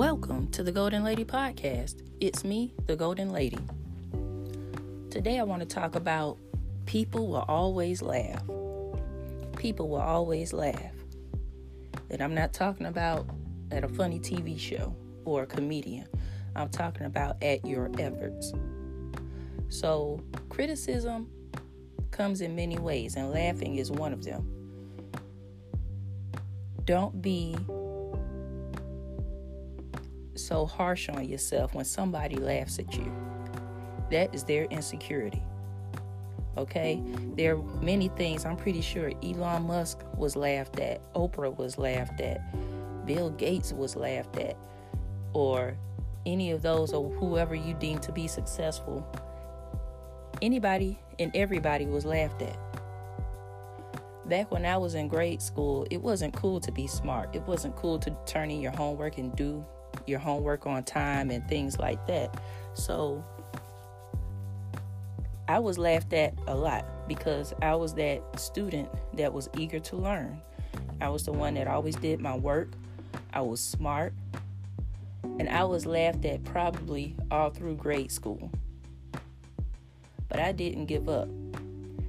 Welcome 0.00 0.48
to 0.52 0.62
the 0.62 0.72
Goalden 0.72 1.02
Lady 1.02 1.26
Podcast. 1.26 2.00
It's 2.22 2.42
me, 2.42 2.72
the 2.86 2.96
Goalden 2.96 3.32
Lady. 3.32 3.58
Today 5.10 5.38
I 5.38 5.42
want 5.42 5.60
to 5.60 5.66
talk 5.66 5.94
about 5.94 6.38
people 6.86 7.28
will 7.28 7.44
always 7.46 8.00
laugh. 8.00 8.42
People 9.58 9.90
will 9.90 10.00
always 10.00 10.54
laugh. 10.54 10.94
And 12.08 12.22
I'm 12.22 12.34
not 12.34 12.54
talking 12.54 12.86
about 12.86 13.26
at 13.70 13.84
a 13.84 13.88
funny 13.88 14.18
TV 14.18 14.58
show 14.58 14.96
or 15.26 15.42
a 15.42 15.46
comedian. 15.46 16.06
I'm 16.56 16.70
talking 16.70 17.04
about 17.04 17.36
at 17.42 17.66
your 17.66 17.90
efforts. 17.98 18.54
So, 19.68 20.24
criticism 20.48 21.28
comes 22.10 22.40
in 22.40 22.56
many 22.56 22.78
ways, 22.78 23.16
and 23.16 23.30
laughing 23.30 23.76
is 23.76 23.90
one 23.90 24.14
of 24.14 24.24
them. 24.24 24.50
Don't 26.86 27.20
be 27.20 27.54
so 30.44 30.66
harsh 30.66 31.08
on 31.08 31.28
yourself 31.28 31.74
when 31.74 31.84
somebody 31.84 32.36
laughs 32.36 32.78
at 32.78 32.96
you. 32.96 33.12
That 34.10 34.34
is 34.34 34.44
their 34.44 34.64
insecurity. 34.64 35.42
Okay? 36.56 37.02
There 37.36 37.56
are 37.56 37.62
many 37.80 38.08
things 38.08 38.44
I'm 38.44 38.56
pretty 38.56 38.80
sure 38.80 39.12
Elon 39.22 39.62
Musk 39.62 39.98
was 40.16 40.36
laughed 40.36 40.78
at, 40.78 41.00
Oprah 41.14 41.56
was 41.56 41.78
laughed 41.78 42.20
at, 42.20 42.40
Bill 43.06 43.30
Gates 43.30 43.72
was 43.72 43.96
laughed 43.96 44.36
at, 44.38 44.56
or 45.32 45.76
any 46.26 46.50
of 46.50 46.62
those 46.62 46.92
or 46.92 47.10
whoever 47.10 47.54
you 47.54 47.74
deem 47.74 47.98
to 48.00 48.12
be 48.12 48.26
successful. 48.26 49.06
Anybody 50.42 50.98
and 51.18 51.30
everybody 51.34 51.86
was 51.86 52.04
laughed 52.04 52.42
at. 52.42 52.56
Back 54.26 54.50
when 54.50 54.64
I 54.64 54.76
was 54.76 54.94
in 54.94 55.08
grade 55.08 55.42
school, 55.42 55.86
it 55.90 56.00
wasn't 56.00 56.34
cool 56.34 56.60
to 56.60 56.70
be 56.70 56.86
smart. 56.86 57.34
It 57.34 57.42
wasn't 57.42 57.74
cool 57.74 57.98
to 57.98 58.16
turn 58.26 58.50
in 58.50 58.60
your 58.60 58.70
homework 58.70 59.18
and 59.18 59.34
do 59.34 59.64
your 60.06 60.18
homework 60.18 60.66
on 60.66 60.84
time 60.84 61.30
and 61.30 61.46
things 61.48 61.78
like 61.78 62.06
that. 62.06 62.42
So 62.74 63.24
I 65.48 65.58
was 65.58 65.78
laughed 65.78 66.12
at 66.12 66.34
a 66.46 66.54
lot 66.54 66.84
because 67.08 67.52
I 67.60 67.74
was 67.74 67.94
that 67.94 68.22
student 68.38 68.88
that 69.14 69.32
was 69.32 69.48
eager 69.56 69.80
to 69.80 69.96
learn. 69.96 70.40
I 71.00 71.08
was 71.08 71.24
the 71.24 71.32
one 71.32 71.54
that 71.54 71.66
always 71.66 71.96
did 71.96 72.20
my 72.20 72.36
work. 72.36 72.68
I 73.32 73.40
was 73.40 73.60
smart. 73.60 74.12
And 75.38 75.48
I 75.48 75.64
was 75.64 75.86
laughed 75.86 76.24
at 76.24 76.44
probably 76.44 77.16
all 77.30 77.50
through 77.50 77.76
grade 77.76 78.12
school. 78.12 78.50
But 80.28 80.38
I 80.38 80.52
didn't 80.52 80.86
give 80.86 81.08
up. 81.08 81.28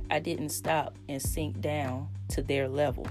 I 0.09 0.19
didn't 0.19 0.49
stop 0.49 0.95
and 1.09 1.21
sink 1.21 1.61
down 1.61 2.09
to 2.29 2.43
their 2.43 2.67
level. 2.67 3.07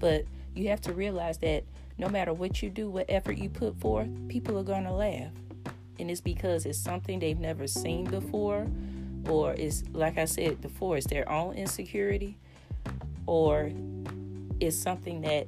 But 0.00 0.24
you 0.54 0.68
have 0.68 0.80
to 0.82 0.92
realize 0.92 1.38
that 1.38 1.64
no 1.98 2.08
matter 2.08 2.32
what 2.32 2.62
you 2.62 2.70
do, 2.70 2.88
what 2.88 3.06
effort 3.08 3.38
you 3.38 3.48
put 3.48 3.78
forth, 3.80 4.08
people 4.28 4.58
are 4.58 4.64
going 4.64 4.84
to 4.84 4.92
laugh. 4.92 5.30
And 5.98 6.10
it's 6.10 6.20
because 6.20 6.66
it's 6.66 6.78
something 6.78 7.18
they've 7.18 7.38
never 7.38 7.66
seen 7.66 8.04
before, 8.04 8.66
or 9.28 9.52
it's 9.52 9.84
like 9.92 10.18
I 10.18 10.24
said 10.24 10.60
before, 10.60 10.96
it's 10.96 11.06
their 11.06 11.30
own 11.30 11.54
insecurity, 11.54 12.38
or 13.26 13.70
it's 14.58 14.76
something 14.76 15.20
that 15.22 15.46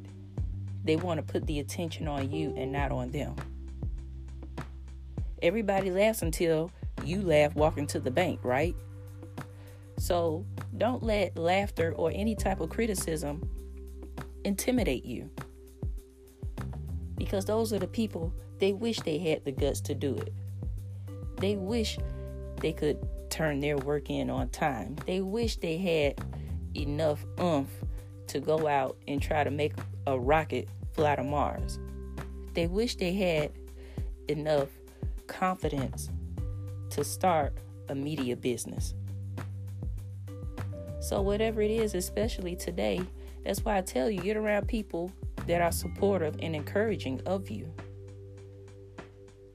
they 0.84 0.96
want 0.96 1.18
to 1.18 1.22
put 1.22 1.46
the 1.46 1.60
attention 1.60 2.06
on 2.06 2.30
you 2.30 2.54
and 2.56 2.70
not 2.70 2.92
on 2.92 3.10
them. 3.10 3.34
Everybody 5.42 5.90
laughs 5.90 6.22
until 6.22 6.70
you 7.04 7.22
laugh 7.22 7.54
walking 7.54 7.86
to 7.88 8.00
the 8.00 8.10
bank, 8.10 8.40
right? 8.42 8.74
So 9.98 10.44
don't 10.76 11.02
let 11.02 11.36
laughter 11.36 11.92
or 11.96 12.10
any 12.14 12.34
type 12.34 12.60
of 12.60 12.70
criticism 12.70 13.48
intimidate 14.44 15.04
you 15.04 15.30
because 17.34 17.46
those 17.46 17.72
are 17.72 17.80
the 17.80 17.88
people 17.88 18.32
they 18.60 18.72
wish 18.72 19.00
they 19.00 19.18
had 19.18 19.44
the 19.44 19.50
guts 19.50 19.80
to 19.80 19.92
do 19.92 20.14
it. 20.14 20.32
They 21.39 21.56
wish 21.56 21.98
they 22.61 22.72
could 22.72 22.96
turn 23.28 23.58
their 23.58 23.77
work 23.77 24.08
in 24.08 24.30
on 24.30 24.50
time. 24.50 24.95
They 25.05 25.20
wish 25.20 25.56
they 25.56 25.77
had 25.77 26.24
enough 26.77 27.27
oomph 27.40 27.72
to 28.28 28.39
go 28.39 28.68
out 28.68 28.96
and 29.08 29.20
try 29.20 29.42
to 29.42 29.50
make 29.50 29.72
a 30.06 30.17
rocket 30.17 30.68
fly 30.92 31.17
to 31.17 31.24
Mars. 31.24 31.80
They 32.52 32.68
wish 32.68 32.95
they 32.95 33.14
had 33.14 33.51
enough 34.28 34.68
confidence 35.27 36.11
to 36.90 37.02
start 37.02 37.52
a 37.89 37.96
media 37.96 38.36
business. 38.36 38.95
So, 41.01 41.20
whatever 41.20 41.62
it 41.62 41.72
is, 41.72 41.96
especially 41.96 42.55
today, 42.55 43.01
that's 43.44 43.64
why 43.64 43.78
I 43.78 43.82
tell 43.82 44.10
you 44.10 44.20
get 44.20 44.36
around 44.36 44.68
people 44.68 45.12
that 45.46 45.60
are 45.60 45.72
supportive 45.72 46.36
and 46.40 46.56
encouraging 46.56 47.20
of 47.27 47.50
you. 47.50 47.72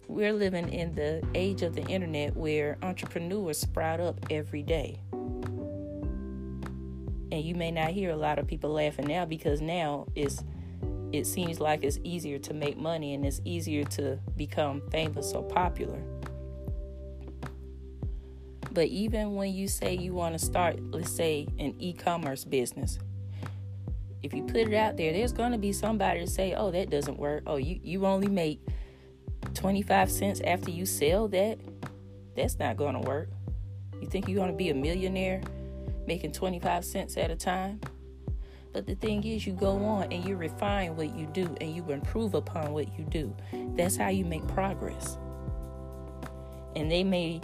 We're 0.07 0.33
living 0.33 0.71
in 0.73 0.95
the 0.95 1.23
age 1.35 1.61
of 1.61 1.75
the 1.75 1.83
internet 1.83 2.35
where 2.35 2.77
entrepreneurs 2.81 3.59
sprout 3.59 3.99
up 3.99 4.19
every 4.29 4.63
day. 4.63 5.01
And 7.31 7.43
you 7.43 7.53
may 7.53 7.69
not 7.71 7.91
hear 7.91 8.09
a 8.09 8.15
lot 8.15 8.39
of 8.39 8.47
people 8.47 8.71
laughing 8.71 9.05
now 9.07 9.25
because 9.25 9.61
now 9.61 10.07
it's 10.15 10.43
it 11.11 11.25
seems 11.25 11.59
like 11.59 11.83
it's 11.83 11.99
easier 12.03 12.37
to 12.37 12.53
make 12.53 12.77
money 12.77 13.13
and 13.15 13.25
it's 13.25 13.41
easier 13.43 13.83
to 13.83 14.19
become 14.35 14.81
famous 14.91 15.33
or 15.33 15.43
popular. 15.43 15.99
But 18.71 18.87
even 18.87 19.35
when 19.35 19.53
you 19.53 19.67
say 19.67 19.95
you 19.95 20.13
want 20.13 20.37
to 20.37 20.43
start, 20.43 20.79
let's 20.91 21.11
say, 21.11 21.47
an 21.57 21.73
e 21.79 21.93
commerce 21.93 22.45
business, 22.45 22.99
if 24.21 24.33
you 24.33 24.43
put 24.43 24.57
it 24.57 24.73
out 24.73 24.97
there, 24.97 25.13
there's 25.13 25.33
going 25.33 25.51
to 25.51 25.57
be 25.57 25.71
somebody 25.71 26.19
to 26.19 26.27
say, 26.27 26.53
"Oh, 26.53 26.71
that 26.71 26.89
doesn't 26.89 27.17
work. 27.17 27.43
Oh, 27.47 27.57
you 27.57 27.79
you 27.83 28.05
only 28.05 28.27
make 28.27 28.61
25 29.53 30.11
cents 30.11 30.41
after 30.41 30.71
you 30.71 30.85
sell 30.85 31.27
that. 31.29 31.59
That's 32.35 32.59
not 32.59 32.77
going 32.77 32.93
to 33.01 33.07
work. 33.07 33.29
You 34.01 34.07
think 34.07 34.27
you're 34.27 34.37
going 34.37 34.51
to 34.51 34.57
be 34.57 34.69
a 34.69 34.75
millionaire 34.75 35.41
making 36.07 36.33
25 36.33 36.85
cents 36.85 37.17
at 37.17 37.31
a 37.31 37.35
time?" 37.35 37.79
But 38.71 38.85
the 38.85 38.95
thing 38.95 39.23
is, 39.23 39.47
you 39.47 39.53
go 39.53 39.83
on 39.83 40.11
and 40.11 40.23
you 40.23 40.35
refine 40.35 40.95
what 40.95 41.15
you 41.15 41.25
do 41.27 41.55
and 41.59 41.75
you 41.75 41.83
improve 41.91 42.35
upon 42.35 42.71
what 42.71 42.97
you 42.97 43.03
do. 43.05 43.35
That's 43.75 43.95
how 43.95 44.09
you 44.09 44.25
make 44.25 44.47
progress. 44.47 45.17
And 46.75 46.91
they 46.91 47.03
may 47.03 47.41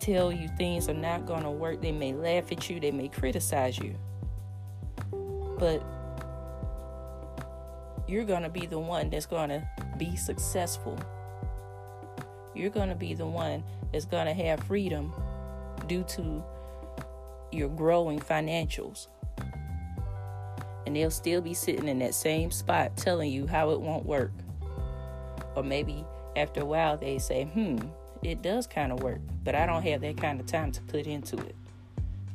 tell 0.00 0.32
you 0.32 0.48
things 0.56 0.88
are 0.88 0.94
not 0.94 1.26
going 1.26 1.42
to 1.42 1.50
work. 1.50 1.82
They 1.82 1.92
may 1.92 2.14
laugh 2.14 2.50
at 2.52 2.70
you. 2.70 2.80
They 2.80 2.90
may 2.90 3.08
criticize 3.08 3.78
you. 3.78 3.96
But 5.58 5.82
you're 8.06 8.24
going 8.24 8.42
to 8.42 8.48
be 8.48 8.66
the 8.66 8.78
one 8.78 9.10
that's 9.10 9.26
going 9.26 9.48
to 9.50 9.66
be 9.96 10.16
successful. 10.16 10.98
You're 12.54 12.70
going 12.70 12.88
to 12.88 12.94
be 12.94 13.14
the 13.14 13.26
one 13.26 13.64
that's 13.92 14.04
going 14.04 14.26
to 14.26 14.34
have 14.34 14.60
freedom 14.64 15.12
due 15.86 16.04
to 16.04 16.42
your 17.50 17.68
growing 17.68 18.20
financials. 18.20 19.08
And 20.86 20.94
they'll 20.94 21.10
still 21.10 21.40
be 21.40 21.54
sitting 21.54 21.88
in 21.88 21.98
that 22.00 22.14
same 22.14 22.50
spot 22.50 22.96
telling 22.96 23.32
you 23.32 23.46
how 23.46 23.70
it 23.70 23.80
won't 23.80 24.04
work. 24.04 24.32
Or 25.56 25.62
maybe 25.62 26.04
after 26.36 26.60
a 26.60 26.64
while 26.64 26.96
they 26.96 27.18
say, 27.18 27.44
hmm, 27.44 27.78
it 28.22 28.42
does 28.42 28.66
kind 28.66 28.92
of 28.92 29.02
work, 29.02 29.20
but 29.42 29.54
I 29.54 29.66
don't 29.66 29.82
have 29.82 30.00
that 30.02 30.16
kind 30.16 30.40
of 30.40 30.46
time 30.46 30.72
to 30.72 30.82
put 30.82 31.06
into 31.06 31.36
it. 31.38 31.54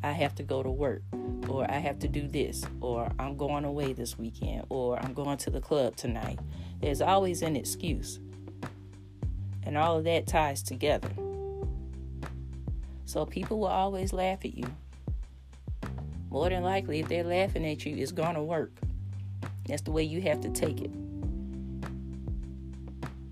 I 0.02 0.12
have 0.12 0.36
to 0.36 0.44
go 0.44 0.64
to 0.64 0.70
work, 0.70 1.02
or 1.48 1.70
I 1.70 1.78
have 1.78 2.00
to 2.00 2.08
do 2.08 2.28
this, 2.28 2.64
or 2.80 3.12
I'm 3.20 3.36
going 3.36 3.66
away 3.66 3.94
this 3.94 4.18
weekend, 4.18 4.66
or 4.70 4.98
I'm 4.98 5.14
going 5.14 5.38
to 5.40 5.50
the 5.50 5.60
club 5.60 5.96
tonight. 5.98 6.40
There's 6.80 7.02
always 7.02 7.42
an 7.42 7.56
excuse. 7.56 8.20
And 9.64 9.78
all 9.78 9.98
of 9.98 10.06
that 10.06 10.26
ties 10.26 10.64
together. 10.64 11.10
So 13.06 13.26
people 13.26 13.60
will 13.60 13.68
always 13.68 14.14
laugh 14.14 14.46
at 14.46 14.56
you. 14.56 14.68
More 16.30 16.50
than 16.50 16.64
likely, 16.64 17.00
if 17.00 17.10
they're 17.10 17.24
laughing 17.24 17.66
at 17.66 17.86
you, 17.86 17.98
it's 17.98 18.12
going 18.12 18.36
to 18.36 18.44
work. 18.44 18.72
That's 19.68 19.82
the 19.82 19.92
way 19.92 20.04
you 20.04 20.22
have 20.22 20.42
to 20.42 20.50
take 20.50 20.82
it. 20.82 20.92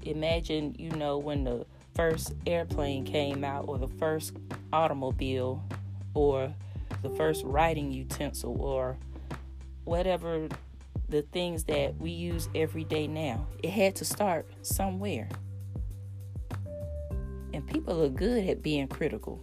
Imagine, 0.04 0.76
you 0.78 0.90
know, 0.92 1.18
when 1.18 1.44
the 1.44 1.66
first 1.96 2.34
airplane 2.46 3.06
came 3.06 3.44
out 3.44 3.66
or 3.68 3.78
the 3.78 3.88
first 3.88 4.34
automobile 4.74 5.64
or 6.18 6.52
the 7.04 7.10
first 7.12 7.44
writing 7.46 7.92
utensil 7.92 8.60
or 8.60 8.98
whatever 9.84 10.48
the 11.10 11.22
things 11.22 11.64
that 11.66 11.96
we 12.00 12.10
use 12.10 12.50
every 12.56 12.84
day 12.84 13.08
now. 13.08 13.48
It 13.62 13.70
had 13.70 13.96
to 13.98 14.06
start 14.06 14.50
somewhere. 14.64 15.30
And 17.54 17.66
people 17.68 18.04
are 18.04 18.10
good 18.10 18.50
at 18.50 18.64
being 18.64 18.88
critical. 18.88 19.42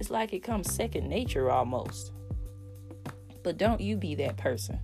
It's 0.00 0.10
like 0.10 0.32
it 0.32 0.40
comes 0.40 0.72
second 0.72 1.08
nature 1.08 1.50
almost. 1.50 2.12
But 3.44 3.58
don't 3.58 3.80
you 3.80 3.96
be 3.96 4.14
that 4.16 4.36
person. 4.38 4.80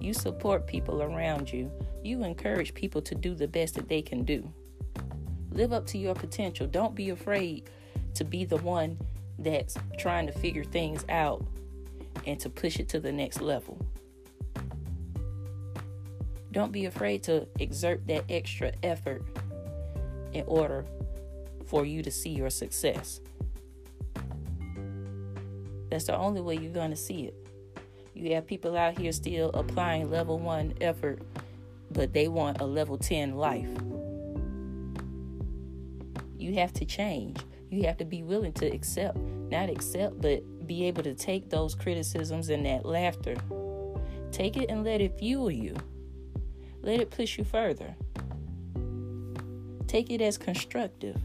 You 0.00 0.14
support 0.14 0.66
people 0.66 1.02
around 1.02 1.52
you. 1.52 1.70
You 2.02 2.22
encourage 2.22 2.74
people 2.74 3.02
to 3.02 3.14
do 3.14 3.34
the 3.34 3.48
best 3.48 3.74
that 3.74 3.88
they 3.88 4.02
can 4.02 4.24
do. 4.24 4.50
Live 5.50 5.72
up 5.72 5.86
to 5.88 5.98
your 5.98 6.14
potential. 6.14 6.66
Don't 6.66 6.94
be 6.94 7.10
afraid 7.10 7.68
to 8.14 8.24
be 8.24 8.44
the 8.44 8.56
one 8.58 8.98
that's 9.38 9.76
trying 9.98 10.26
to 10.26 10.32
figure 10.32 10.64
things 10.64 11.04
out 11.08 11.44
and 12.26 12.38
to 12.40 12.48
push 12.48 12.78
it 12.78 12.88
to 12.90 13.00
the 13.00 13.12
next 13.12 13.40
level. 13.40 13.78
Don't 16.52 16.72
be 16.72 16.84
afraid 16.84 17.22
to 17.24 17.46
exert 17.58 18.06
that 18.06 18.24
extra 18.28 18.72
effort 18.82 19.22
in 20.32 20.44
order 20.46 20.84
for 21.66 21.86
you 21.86 22.02
to 22.02 22.10
see 22.10 22.30
your 22.30 22.50
success. 22.50 23.20
That's 25.90 26.04
the 26.04 26.16
only 26.16 26.40
way 26.40 26.56
you're 26.56 26.72
going 26.72 26.90
to 26.90 26.96
see 26.96 27.24
it. 27.24 27.34
You 28.14 28.34
have 28.34 28.46
people 28.46 28.76
out 28.76 28.98
here 28.98 29.12
still 29.12 29.50
applying 29.50 30.10
level 30.10 30.38
one 30.38 30.74
effort, 30.80 31.22
but 31.90 32.12
they 32.12 32.28
want 32.28 32.60
a 32.60 32.66
level 32.66 32.98
10 32.98 33.36
life. 33.36 33.68
You 36.36 36.54
have 36.54 36.72
to 36.74 36.84
change. 36.84 37.38
You 37.72 37.84
have 37.84 37.96
to 37.98 38.04
be 38.04 38.22
willing 38.22 38.52
to 38.54 38.66
accept, 38.66 39.16
not 39.16 39.70
accept, 39.70 40.20
but 40.20 40.66
be 40.66 40.84
able 40.84 41.02
to 41.04 41.14
take 41.14 41.48
those 41.48 41.74
criticisms 41.74 42.50
and 42.50 42.66
that 42.66 42.84
laughter. 42.84 43.34
Take 44.30 44.58
it 44.58 44.68
and 44.68 44.84
let 44.84 45.00
it 45.00 45.18
fuel 45.18 45.50
you. 45.50 45.76
Let 46.82 47.00
it 47.00 47.10
push 47.10 47.38
you 47.38 47.44
further. 47.44 47.94
Take 49.86 50.10
it 50.10 50.20
as 50.20 50.36
constructive. 50.36 51.16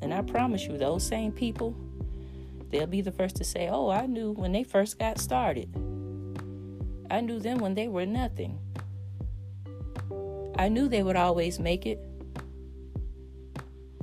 And 0.00 0.14
I 0.14 0.22
promise 0.22 0.64
you, 0.64 0.78
those 0.78 1.06
same 1.06 1.30
people, 1.30 1.76
they'll 2.70 2.86
be 2.86 3.02
the 3.02 3.12
first 3.12 3.36
to 3.36 3.44
say, 3.44 3.68
Oh, 3.68 3.90
I 3.90 4.06
knew 4.06 4.32
when 4.32 4.52
they 4.52 4.64
first 4.64 4.98
got 4.98 5.18
started. 5.18 5.68
I 7.10 7.20
knew 7.20 7.38
them 7.38 7.58
when 7.58 7.74
they 7.74 7.88
were 7.88 8.06
nothing. 8.06 8.58
I 10.56 10.70
knew 10.70 10.88
they 10.88 11.02
would 11.02 11.16
always 11.16 11.58
make 11.58 11.84
it. 11.84 12.00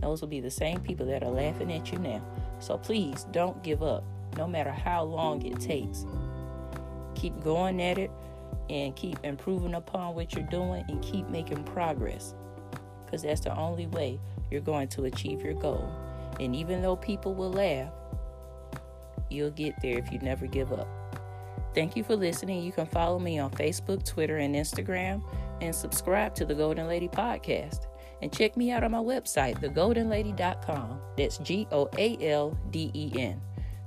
Those 0.02 0.22
will 0.22 0.28
be 0.28 0.40
the 0.40 0.52
same 0.52 0.80
people 0.80 1.06
that 1.08 1.24
are 1.24 1.30
laughing 1.30 1.72
at 1.74 1.92
you 1.92 2.00
now. 2.00 2.22
So 2.60 2.78
please 2.78 3.26
don't 3.32 3.62
give 3.64 3.84
up, 3.84 4.04
no 4.38 4.48
matter 4.48 4.72
how 4.72 5.04
long 5.04 5.46
it 5.46 5.60
takes. 5.60 6.06
Keep 7.16 7.44
going 7.44 7.82
at 7.82 7.98
it 7.98 8.12
and 8.70 8.96
keep 8.96 9.18
improving 9.24 9.74
upon 9.74 10.16
what 10.16 10.34
you're 10.34 10.44
doing 10.44 10.86
and 10.88 11.02
keep 11.02 11.28
making 11.30 11.64
progress 11.64 12.36
because 13.06 13.24
that's 13.24 13.42
the 13.42 13.56
only 13.58 13.88
way 13.88 14.20
you're 14.52 14.62
going 14.62 14.88
to 14.88 15.06
achieve 15.06 15.42
your 15.42 15.56
goal. 15.56 15.92
And 16.40 16.56
even 16.56 16.82
though 16.82 16.96
people 16.96 17.34
will 17.34 17.52
laugh, 17.52 17.92
you'll 19.30 19.52
get 19.52 19.74
there 19.82 19.98
if 19.98 20.12
you 20.12 20.20
never 20.20 20.46
give 20.46 20.72
up. 20.72 20.88
Thank 21.74 21.96
you 21.96 22.04
for 22.04 22.16
listening. 22.16 22.64
You 22.64 22.72
can 22.72 22.86
follow 22.86 23.20
me 23.20 23.40
on 23.40 23.52
Facebook, 23.52 24.06
Twitter, 24.06 24.38
and 24.38 24.56
Instagram, 24.56 25.24
and 25.62 25.74
subscribe 25.74 26.36
to 26.36 26.46
the 26.46 26.54
Goalden 26.54 26.88
Lady 26.88 27.08
Podcast. 27.08 27.89
And 28.22 28.32
check 28.32 28.58
me 28.58 28.72
out 28.72 28.84
on 28.84 28.92
my 28.92 29.00
website, 29.00 29.60
thegoaldenlady.com. 29.62 31.00
That's 31.18 31.38
G 31.38 31.68
O 31.72 31.90
A 31.98 32.18
L 32.32 32.58
D 32.72 32.92
E 32.94 33.12
N. 33.18 33.42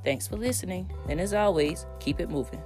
Thanks 0.05 0.27
for 0.27 0.37
listening. 0.37 0.91
And 1.09 1.21
as 1.21 1.35
always, 1.35 1.87
keep 2.01 2.21
it 2.21 2.31
moving. 2.31 2.63